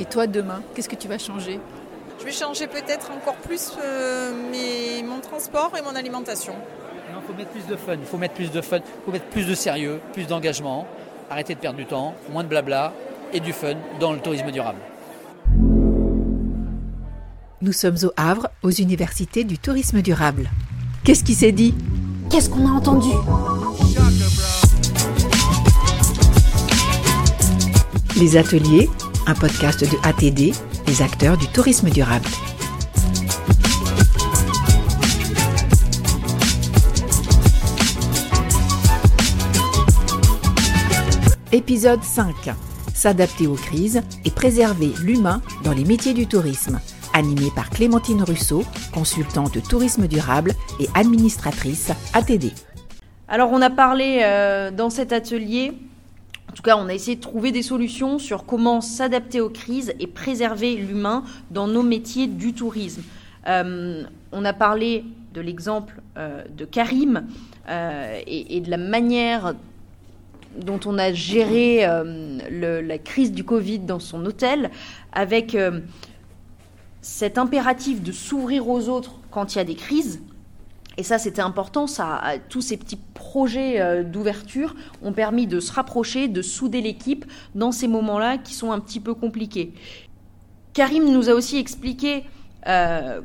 [0.00, 1.60] Et toi, demain, qu'est-ce que tu vas changer?
[2.18, 4.32] Je vais changer peut-être encore plus euh,
[5.06, 6.54] mon transport et mon alimentation.
[7.08, 9.26] Il faut mettre plus de fun, il faut mettre plus de fun, il faut mettre
[9.26, 10.86] plus de sérieux, plus d'engagement,
[11.30, 12.92] arrêter de perdre du temps, moins de blabla
[13.32, 14.78] et du fun dans le tourisme durable.
[17.62, 20.50] Nous sommes au Havre, aux universités du tourisme durable.
[21.04, 21.74] Qu'est-ce qui s'est dit?
[22.30, 23.10] Qu'est-ce qu'on a entendu?
[28.16, 28.90] Les ateliers,
[29.26, 30.54] un podcast de ATD,
[30.86, 32.26] les acteurs du tourisme durable.
[41.52, 42.34] Épisode 5.
[42.92, 46.80] S'adapter aux crises et préserver l'humain dans les métiers du tourisme.
[47.12, 52.52] Animé par Clémentine Russo, consultante tourisme durable et administratrice ATD.
[53.28, 55.72] Alors on a parlé euh, dans cet atelier
[56.54, 59.92] en tout cas, on a essayé de trouver des solutions sur comment s'adapter aux crises
[59.98, 63.02] et préserver l'humain dans nos métiers du tourisme.
[63.48, 67.26] Euh, on a parlé de l'exemple euh, de Karim
[67.68, 69.56] euh, et, de la manière
[70.56, 74.70] dont on a géré la crise du Covid dans son hôtel,
[75.12, 75.56] avec
[77.00, 80.22] cet impératif de s'ouvrir aux autres quand il y a des crises,
[80.96, 81.86] et ça, c'était important.
[81.86, 87.24] Ça, tous ces petits projets euh, d'ouverture ont permis de se rapprocher, de souder l'équipe
[87.54, 89.72] dans ces moments-là qui sont un petit peu compliqués.
[90.72, 92.24] Karim nous a aussi expliqué
[92.66, 93.20] euh,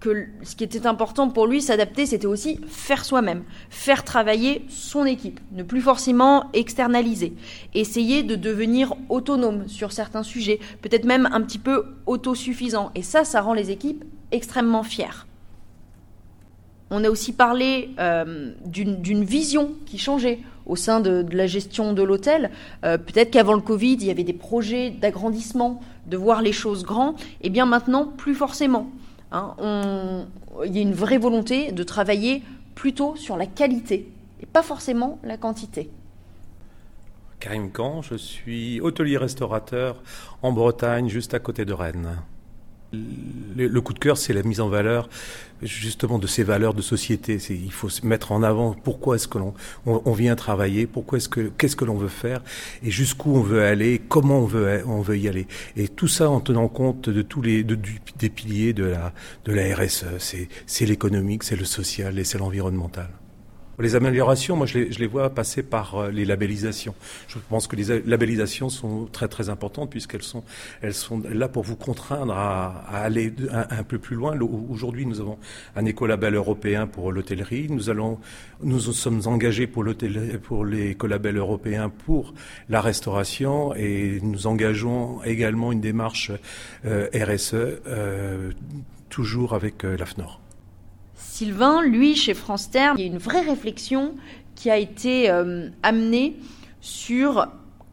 [0.00, 5.06] que ce qui était important pour lui, s'adapter, c'était aussi faire soi-même, faire travailler son
[5.06, 7.34] équipe, ne plus forcément externaliser,
[7.74, 12.90] essayer de devenir autonome sur certains sujets, peut-être même un petit peu autosuffisant.
[12.94, 15.26] Et ça, ça rend les équipes extrêmement fières.
[16.90, 22.02] On a aussi parlé euh, d'une vision qui changeait au sein de, la gestion de
[22.02, 22.50] l'hôtel.
[22.84, 26.84] Euh, peut-être qu'avant le Covid, il y avait des projets d'agrandissement, de voir les choses
[26.84, 27.14] grands.
[27.40, 28.90] Et eh bien maintenant, plus forcément.
[29.32, 29.54] Hein.
[30.64, 32.42] il y a une vraie volonté de travailler
[32.76, 34.08] plutôt sur la qualité
[34.40, 35.90] et pas forcément la quantité.
[37.40, 40.02] Karim Khan, je suis hôtelier-restaurateur
[40.40, 42.16] en Bretagne, juste à côté de Rennes.
[43.56, 45.08] Le, coup de cœur, c'est la mise en valeur
[45.62, 47.38] justement de ces valeurs de société.
[47.50, 49.54] Il faut mettre en avant pourquoi est-ce que l'on
[49.86, 52.42] on, vient travailler, pourquoi est-ce que qu'est-ce que l'on veut faire
[52.82, 55.46] et jusqu'où on veut aller, comment on veut y aller.
[55.76, 59.12] Et tout ça en tenant compte de tous les des piliers de la
[59.44, 60.04] de la RSE.
[60.66, 63.08] C'est l'économique, c'est le social et c'est l'environnemental.
[63.78, 66.94] Les améliorations, moi, je les, je les, vois passer par euh, les labellisations.
[67.28, 70.44] Je pense que les labellisations sont très très importantes puisqu'elles sont
[70.80, 74.38] elles sont là pour vous contraindre à, à aller un, peu plus loin.
[74.40, 75.38] Aujourd'hui, nous avons
[75.76, 77.66] un écolabel européen pour l'hôtellerie.
[77.68, 78.18] Nous allons
[78.62, 82.34] nous sommes engagés pour l'hôtel pour l'écolabel européen pour
[82.68, 86.30] la restauration et nous engageons également une démarche
[86.86, 88.52] euh, RSE euh,
[89.08, 90.43] toujours avec l'AFNOR.
[91.24, 94.14] Sylvain, lui, chez France Terre, il y a une vraie réflexion
[94.54, 96.36] qui a été euh, amenée
[96.80, 97.48] sur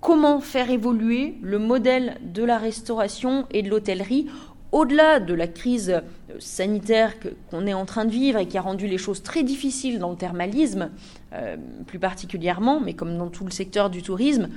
[0.00, 4.26] comment faire évoluer le modèle de la restauration et de l'hôtellerie
[4.72, 6.00] au-delà de la crise euh,
[6.38, 7.14] sanitaire
[7.50, 10.10] qu'on est en train de vivre et qui a rendu les choses très difficiles dans
[10.10, 10.90] le thermalisme,
[11.34, 11.56] euh,
[11.86, 14.48] plus particulièrement, mais comme dans tout le secteur du tourisme,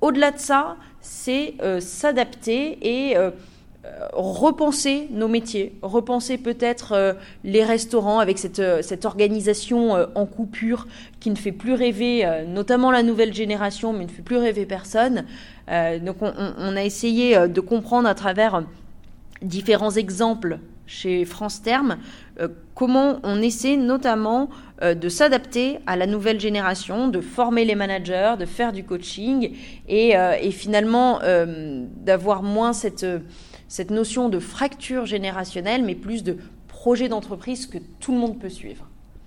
[0.00, 3.16] au-delà de ça, c'est s'adapter et
[4.12, 7.12] repenser nos métiers, repenser peut-être euh,
[7.44, 10.86] les restaurants avec cette, euh, organisation en coupure
[11.20, 15.24] qui ne fait plus rêver, notamment la nouvelle génération, mais ne fait plus rêver personne.
[16.02, 18.64] donc on, a essayé de comprendre à travers
[19.40, 21.98] différents exemples chez France Terme
[22.74, 24.48] comment on essaie notamment
[24.82, 29.52] de s'adapter à la nouvelle génération, de former les managers, de faire du coaching
[29.88, 31.20] et, et finalement
[32.04, 33.06] d'avoir moins cette
[33.68, 38.48] cette notion de fracture générationnelle, mais plus de projet d'entreprise que tout le monde peut
[38.48, 38.86] suivre.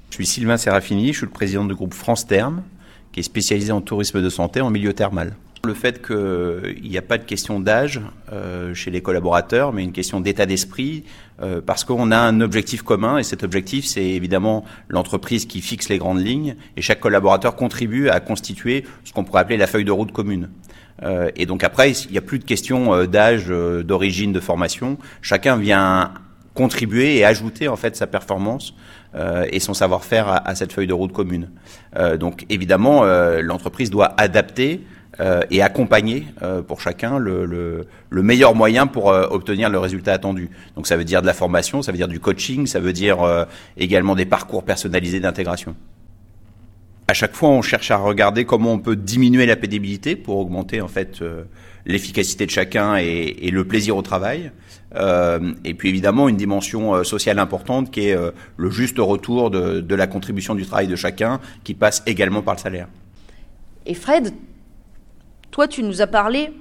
[0.10, 2.64] Je suis Sylvain Serafini, je suis le président du groupe France Terme,
[3.12, 5.36] qui est spécialisé en tourisme de santé en milieu thermal.
[5.64, 8.02] Le fait qu'il n'y a pas de question d'âge
[8.34, 11.04] euh, chez les collaborateurs, mais une question d'état d'esprit,
[11.42, 15.88] euh, parce qu'on a un objectif commun, et cet objectif, c'est évidemment l'entreprise qui fixe
[15.90, 19.86] les grandes lignes, et chaque collaborateur contribue à constituer ce qu'on pourrait appeler la feuille
[19.86, 20.50] de route commune.
[21.04, 24.40] Euh, et donc après, il n'y a plus de question euh, d'âge, euh, d'origine, de
[24.40, 24.98] formation.
[25.22, 26.14] Chacun vient
[26.54, 28.74] contribuer et ajouter en fait sa performance
[29.52, 31.50] et son savoir-faire à, cette feuille de route commune.
[32.18, 33.04] donc évidemment,
[33.42, 34.86] l'entreprise doit adapter
[35.50, 36.28] et accompagner
[36.68, 40.50] pour chacun le, le, le, meilleur moyen pour obtenir le résultat attendu.
[40.76, 43.48] Donc ça veut dire de la formation, ça veut dire du coaching, ça veut dire
[43.78, 45.76] également des parcours personnalisés d'intégration.
[47.12, 50.80] À chaque fois, on cherche à regarder comment on peut diminuer la pénibilité pour augmenter
[50.80, 51.44] en fait euh,
[51.86, 54.54] l'efficacité de chacun et, le plaisir au travail.
[54.96, 58.18] Euh, et puis évidemment une dimension euh, sociale importante qui est
[58.56, 62.54] le juste retour de, de, la contribution du travail de chacun, qui passe également par
[62.54, 62.88] le salaire.
[63.86, 64.34] Et Fred,
[65.52, 66.54] toi, tu nous as parlé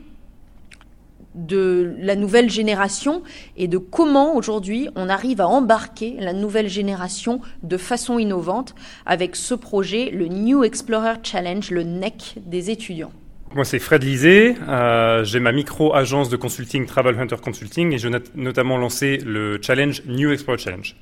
[1.34, 3.22] de la nouvelle génération
[3.56, 8.74] et de comment aujourd'hui on arrive à embarquer la nouvelle génération de façon innovante
[9.06, 13.12] avec ce projet, le New Explorer Challenge, le NEC des étudiants.
[13.54, 14.54] Moi, c'est Fred Lisée.
[14.68, 20.04] Euh, j'ai ma micro-agence de consulting Travel Hunter Consulting et j'ai notamment lancé le challenge
[20.06, 20.94] New Explorer Challenge.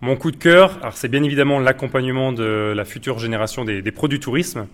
[0.00, 4.06] Mon coup de cœur, c'est bien évidemment l'accompagnement de la future génération des, des pros
[4.06, 4.66] du tourisme.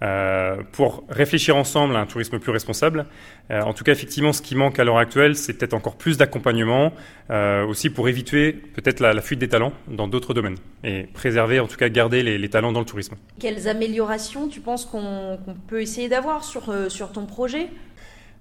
[0.00, 3.06] Euh, pour réfléchir ensemble à un tourisme plus responsable.
[3.50, 6.16] Euh, en tout cas, effectivement, ce qui manque à l'heure actuelle, c'est peut-être encore plus
[6.16, 6.92] d'accompagnement,
[7.30, 11.58] euh, aussi pour éviter peut-être la, la, fuite des talents dans d'autres domaines et préserver,
[11.58, 13.16] en tout cas, garder les, les talents dans le tourisme.
[13.40, 17.68] Quelles améliorations tu penses qu'on qu peut essayer d'avoir sur, sur ton projet?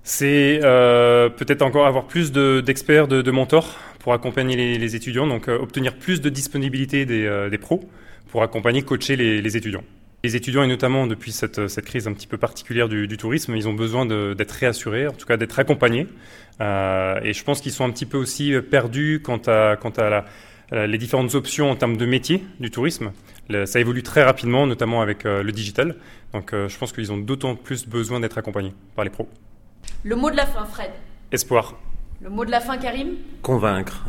[0.10, 4.95] C'est euh, peut-être encore avoir plus d'experts, de, de, de, mentors pour accompagner les, les
[4.95, 7.83] étudiants, donc euh, obtenir plus de disponibilité des, euh, des pros
[8.30, 9.83] pour accompagner, coacher les, les étudiants.
[10.24, 13.56] Les étudiants, et notamment depuis cette, cette, crise un petit peu particulière du, du tourisme,
[13.56, 16.08] ils ont besoin d'être réassurés, en tout cas d'être accompagnés.
[16.60, 20.10] Euh, et je pense qu'ils sont un petit peu aussi perdus quant à, quant à
[20.10, 20.25] la,
[20.88, 23.12] les différentes options en termes de métier du tourisme.
[23.50, 25.96] Le, ça évolue très rapidement, notamment avec euh, le digital.
[26.34, 29.30] Donc euh, je pense qu'ils ont d'autant plus besoin d'être accompagnés par les pros.
[30.04, 30.92] Le mot de la fin, Fred.
[31.31, 31.75] Espoir.
[32.22, 33.16] Le mot de la fin, Karim.
[33.42, 34.06] Convaincre.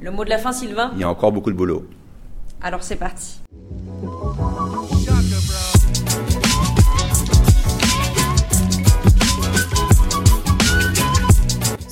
[0.00, 0.90] Le mot de la fin, Sylvain.
[0.94, 1.88] Il y a encore beaucoup de boulot.
[2.60, 3.40] Alors c'est parti.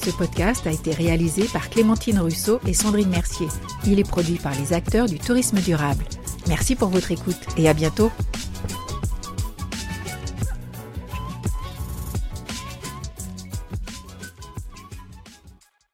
[0.03, 3.49] Ce podcast a été réalisé par Clémentine Russo et Sandrine Mercier.
[3.87, 6.05] Il est produit par les acteurs du tourisme durable.
[6.49, 8.11] Merci pour votre écoute et à bientôt.